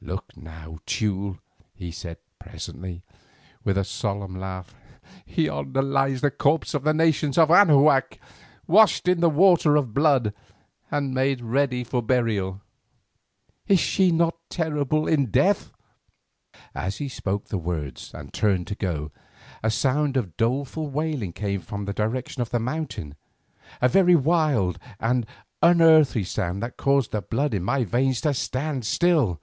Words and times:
"Look 0.00 0.34
now, 0.36 0.78
Teule!" 0.86 1.38
he 1.74 1.90
said, 1.90 2.18
presently, 2.38 3.02
with 3.64 3.76
a 3.76 3.82
solemn 3.84 4.38
laugh; 4.38 4.72
"yonder 5.26 5.82
lies 5.82 6.20
the 6.22 6.30
corpse 6.30 6.72
of 6.72 6.84
the 6.84 6.94
nations 6.94 7.36
of 7.36 7.50
Anahuac 7.50 8.18
washed 8.68 9.06
in 9.08 9.22
a 9.24 9.28
water 9.28 9.74
of 9.76 9.92
blood 9.92 10.32
and 10.90 11.12
made 11.12 11.40
ready 11.42 11.82
for 11.84 12.00
burial. 12.00 12.60
Is 13.66 13.80
she 13.80 14.10
not 14.12 14.36
terrible 14.48 15.06
in 15.08 15.26
death?" 15.32 15.72
As 16.76 16.98
he 16.98 17.08
spoke 17.08 17.46
the 17.48 17.58
words 17.58 18.14
and 18.14 18.32
turned 18.32 18.66
to 18.68 18.76
go, 18.76 19.10
a 19.64 19.70
sound 19.70 20.16
of 20.16 20.36
doleful 20.38 20.88
wailing 20.88 21.32
came 21.34 21.60
from 21.60 21.84
the 21.86 21.92
direction 21.92 22.40
of 22.40 22.50
the 22.50 22.60
mountain, 22.60 23.14
a 23.82 23.88
very 23.88 24.14
wild 24.14 24.78
and 25.00 25.26
unearthly 25.60 26.22
sound 26.24 26.62
that 26.62 26.76
caused 26.78 27.10
the 27.10 27.20
blood 27.20 27.52
in 27.52 27.64
my 27.64 27.82
veins 27.84 28.20
to 28.22 28.32
stand 28.32 28.86
still. 28.86 29.40